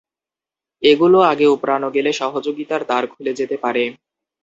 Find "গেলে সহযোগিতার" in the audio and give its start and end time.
1.95-2.81